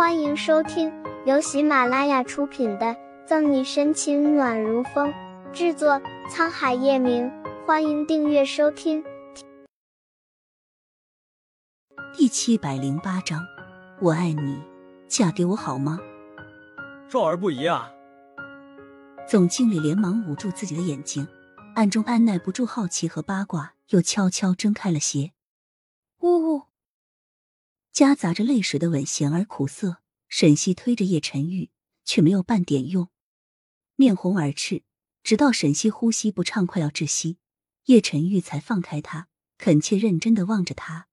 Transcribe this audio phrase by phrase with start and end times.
[0.00, 0.90] 欢迎收听
[1.26, 2.86] 由喜马拉雅出品的
[3.26, 5.12] 《赠你深情暖如风》，
[5.52, 7.30] 制作沧海夜明。
[7.66, 9.04] 欢迎订阅收听。
[12.14, 13.44] 第七百零八章，
[14.00, 14.62] 我爱你，
[15.06, 15.98] 嫁给我好吗？
[17.10, 17.92] 少儿不宜啊！
[19.28, 21.28] 总经理连忙捂住自己的眼睛，
[21.74, 25.32] 暗中按耐不住好奇和八卦，又悄悄睁开了鞋。
[26.20, 26.69] 呜呜。
[27.92, 31.70] 夹杂着泪水的吻咸而苦涩，沈西推着叶晨玉，
[32.04, 33.08] 却没有半点用，
[33.96, 34.84] 面红耳赤，
[35.22, 37.38] 直到沈西呼吸不畅，快要窒息，
[37.86, 41.08] 叶晨玉才放开他，恳切认真的望着他：“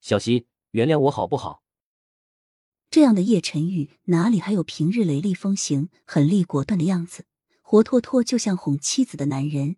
[0.00, 1.62] 小西，原谅我好不好？”
[2.90, 7.26] 这样的叶晨玉哪里还有平日雷厉风行、狠厉果断的样子？
[7.62, 9.76] 活脱脱就像哄妻子的男人。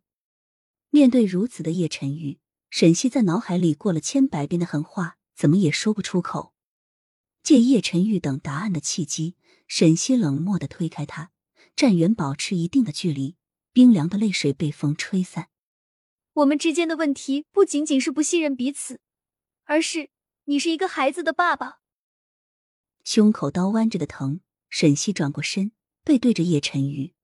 [0.90, 2.38] 面对如此的叶晨玉，
[2.70, 5.17] 沈西在脑海里过了千百遍的狠话。
[5.38, 6.52] 怎么也说不出口。
[7.44, 9.36] 借叶晨玉等答案的契机，
[9.68, 11.30] 沈西冷漠的推开他，
[11.76, 13.36] 站远，保持一定的距离。
[13.72, 15.50] 冰凉的泪水被风吹散。
[16.32, 19.00] 我们之间的问题不仅仅是不信任彼此，
[19.66, 20.10] 而是
[20.46, 21.78] 你是一个孩子的爸爸。
[23.04, 25.70] 胸口刀弯着的疼，沈西转过身，
[26.02, 27.14] 背对着叶晨玉。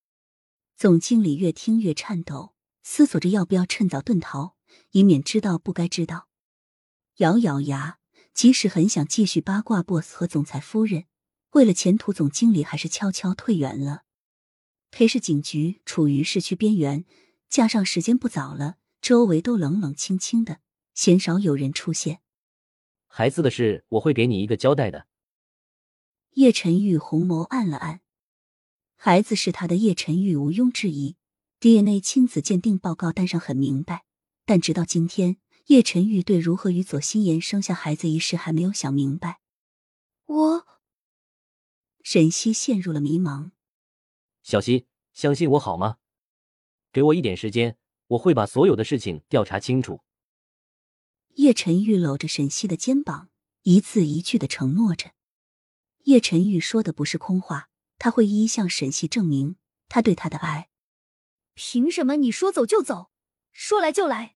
[0.77, 4.55] 总经理越听越颤抖，思索着要不要趁早遁逃，
[4.93, 6.29] 以免知道不该知道。
[7.17, 7.99] 咬咬牙。
[8.35, 11.05] 即使很想继续八卦 boss 和总裁夫人，
[11.53, 14.03] 为了前途，总经理还是悄悄退远了。
[14.91, 17.05] 裴氏警局处于市区边缘，
[17.49, 20.59] 加上时间不早了，周围都冷冷清清的，
[20.95, 22.21] 鲜少有人出现。
[23.07, 25.07] 孩子的事，我会给你一个交代的。
[26.33, 28.01] 叶晨玉红眸暗了暗，
[28.97, 31.17] 孩子是他的，叶晨玉毋庸置疑。
[31.61, 34.05] DNA 亲子鉴定报告单上很明白，
[34.45, 35.37] 但直到今天。
[35.67, 39.41] 叶晨玉对如何与左心言生下孩子一事还没有想明白。
[40.27, 40.67] 我，
[42.03, 43.53] 沈西陷入了迷茫。
[44.43, 45.97] 小西，相信我好吗？
[46.93, 50.03] 给我一点时间，我会把所有的事情调查清楚。
[51.37, 53.31] 叶晨玉搂着沈西的肩膀，
[53.63, 55.13] 一字一句的承诺着。
[56.05, 59.57] 叶晨玉说的不是空话，他会一一向沈西证明
[59.89, 60.69] 他对他的爱。
[61.55, 63.11] 凭什么你说走就走，
[63.51, 64.34] 说来就来？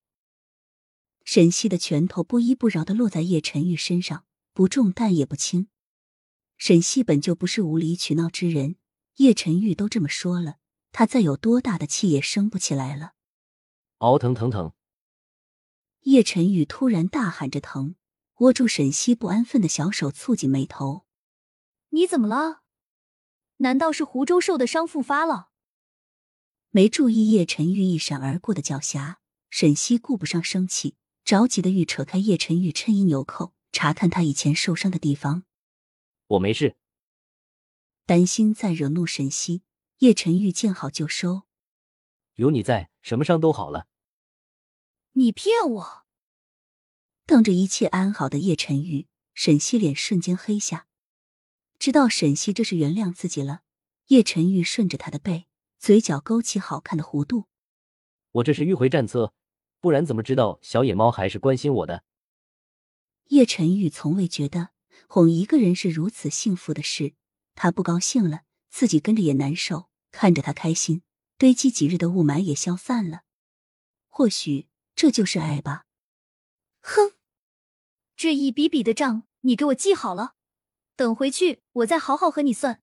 [1.31, 5.67] 沈西的拳头不依不饶的落在叶晨玉身上，不重但也不轻。
[6.57, 8.77] 沈西本就不是无理取闹之人，
[9.17, 10.55] 叶晨玉都这么说了，
[10.91, 13.13] 他再有多大的气也生不起来了。
[13.99, 14.73] 嗷疼疼疼！
[15.99, 17.93] 叶晨玉突然大喊着疼，
[18.37, 21.05] 握住沈西不安分的小手，蹙紧眉头
[21.93, 22.63] ：“你怎么了？
[23.57, 25.51] 难道是湖州受的伤复发了？”
[26.73, 29.17] 没注意叶晨玉一闪而过的狡黠，
[29.51, 30.95] 沈西顾不上生气。
[31.29, 35.43] 着急的欲扯开叶晨玉衬衣纽扣，查看他以前受伤的地方。
[36.25, 36.75] 我没事。
[38.07, 39.61] 担心再惹怒沈西，
[39.99, 41.43] 叶晨玉见好就收。
[42.37, 43.85] 有你在，什么伤都好了。
[45.11, 46.05] 你骗我！
[47.27, 50.87] 瞪着一切安好的叶晨玉，沈西脸瞬间黑下。
[51.77, 53.61] 知道沈西这是原谅自己了，
[54.07, 55.45] 叶晨玉顺着他的背，
[55.77, 57.45] 嘴角勾起好看的弧度。
[58.31, 59.35] 我这是迂回战策。
[59.81, 62.03] 不然怎么知道小野猫还是关心我的？
[63.29, 64.69] 叶晨玉从未觉得
[65.07, 67.13] 哄一个人是如此幸福的事，
[67.55, 69.89] 他不高兴了，自己跟着也难受。
[70.11, 71.03] 看着他开心，
[71.37, 73.21] 堆积几日的雾霾也消散了。
[74.07, 75.85] 或许这就是爱吧。
[76.81, 77.13] 哼，
[78.15, 80.33] 这一笔笔的账你给我记好了，
[80.95, 82.81] 等回去我再好好和你算。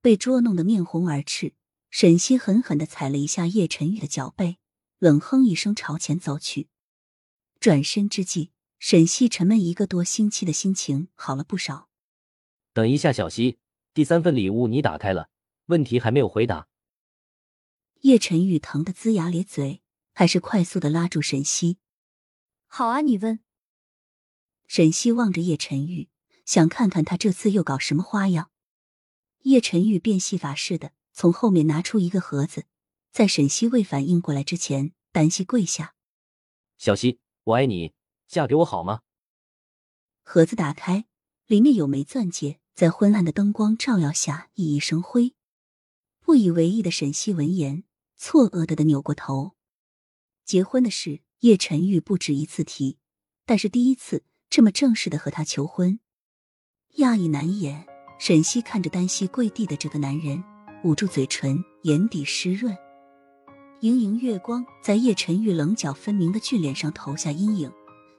[0.00, 1.52] 被捉弄得面红耳赤，
[1.90, 4.56] 沈西狠狠的踩了一下叶晨玉的脚背。
[4.98, 6.68] 冷哼一声，朝前走去。
[7.60, 8.50] 转身之际，
[8.80, 11.88] 沈西沉闷一个多星期的心情好了不少。
[12.72, 13.58] 等一下，小西，
[13.94, 15.30] 第三份礼物你打开了，
[15.66, 16.66] 问题还没有回答。
[18.00, 19.82] 叶晨玉疼得龇牙咧嘴，
[20.14, 21.78] 还是快速的拉住沈西。
[22.66, 23.38] 好啊，你问。
[24.66, 26.08] 沈西望着叶晨玉，
[26.44, 28.50] 想看看他这次又搞什么花样。
[29.42, 32.64] 叶晨玉变戏法似的从后面拿出一个盒子。
[33.10, 35.94] 在沈西未反应过来之前，单膝跪下
[36.78, 37.92] ：“小西，我爱你，
[38.28, 39.00] 嫁给我好吗？”
[40.22, 41.06] 盒子打开，
[41.46, 45.34] 里面有枚钻戒，在昏暗的灯光照耀下熠熠生辉。
[46.20, 47.84] 不以为意的沈西闻言，
[48.16, 49.56] 错愕的的扭过头。
[50.44, 52.98] 结婚的事，叶晨玉不止一次提，
[53.46, 55.98] 但是第一次这么正式的和他求婚，
[56.96, 57.86] 讶异难言。
[58.18, 60.42] 沈西看着单膝跪地的这个男人，
[60.84, 62.76] 捂住嘴唇，眼底湿润。
[63.80, 67.70] 盈盈月光在叶晨玉棱角分明的俊脸上投下阴影，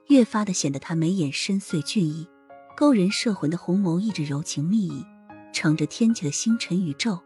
[0.08, 2.26] 越发的显得他眉眼深邃俊逸，
[2.74, 5.04] 勾人摄魂的红眸一直柔情蜜意，
[5.52, 7.18] 乘着天际的星辰宇宙。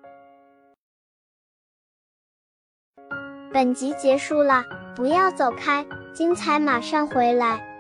[3.53, 4.65] 本集结束了，
[4.97, 7.74] 不要走开，精彩马上回来。